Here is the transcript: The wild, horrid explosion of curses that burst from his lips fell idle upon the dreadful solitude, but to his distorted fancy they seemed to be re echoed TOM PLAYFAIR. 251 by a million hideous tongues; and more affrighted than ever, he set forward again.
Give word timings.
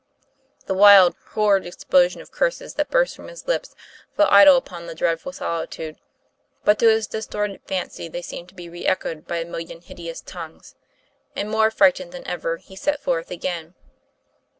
The 0.65 0.73
wild, 0.73 1.15
horrid 1.27 1.63
explosion 1.67 2.21
of 2.21 2.31
curses 2.31 2.73
that 2.73 2.89
burst 2.89 3.15
from 3.15 3.27
his 3.27 3.47
lips 3.47 3.75
fell 4.17 4.25
idle 4.31 4.57
upon 4.57 4.87
the 4.87 4.95
dreadful 4.95 5.31
solitude, 5.31 5.95
but 6.65 6.79
to 6.79 6.87
his 6.87 7.05
distorted 7.05 7.61
fancy 7.67 8.07
they 8.09 8.23
seemed 8.23 8.49
to 8.49 8.55
be 8.55 8.67
re 8.67 8.87
echoed 8.87 9.13
TOM 9.17 9.23
PLAYFAIR. 9.25 9.43
251 9.43 9.43
by 9.45 9.47
a 9.47 9.51
million 9.51 9.81
hideous 9.83 10.21
tongues; 10.21 10.75
and 11.35 11.51
more 11.51 11.67
affrighted 11.67 12.11
than 12.13 12.25
ever, 12.27 12.57
he 12.57 12.75
set 12.75 12.99
forward 12.99 13.29
again. 13.29 13.75